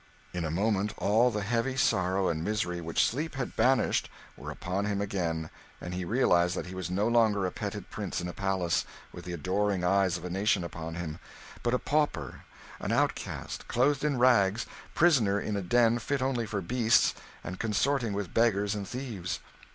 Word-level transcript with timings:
In 0.33 0.43
a 0.45 0.49
moment 0.49 0.95
all 0.97 1.29
the 1.29 1.43
heavy 1.43 1.77
sorrow 1.77 2.27
and 2.27 2.43
misery 2.43 2.81
which 2.81 3.05
sleep 3.07 3.35
had 3.35 3.55
banished 3.55 4.09
were 4.35 4.49
upon 4.49 4.85
him 4.85 4.99
again, 4.99 5.51
and 5.79 5.93
he 5.93 6.05
realised 6.05 6.55
that 6.55 6.65
he 6.65 6.73
was 6.73 6.89
no 6.89 7.07
longer 7.07 7.45
a 7.45 7.51
petted 7.51 7.91
prince 7.91 8.19
in 8.19 8.27
a 8.27 8.33
palace, 8.33 8.83
with 9.13 9.25
the 9.25 9.33
adoring 9.33 9.83
eyes 9.83 10.17
of 10.17 10.25
a 10.25 10.29
nation 10.31 10.63
upon 10.63 10.95
him, 10.95 11.19
but 11.61 11.75
a 11.75 11.77
pauper, 11.77 12.45
an 12.79 12.91
outcast, 12.91 13.67
clothed 13.67 14.03
in 14.03 14.17
rags, 14.17 14.65
prisoner 14.95 15.39
in 15.39 15.55
a 15.55 15.61
den 15.61 15.99
fit 15.99 16.19
only 16.23 16.47
for 16.47 16.61
beasts, 16.61 17.13
and 17.43 17.59
consorting 17.59 18.13
with 18.13 18.33
beggars 18.33 18.73
and 18.73 18.87
thieves. 18.87 19.39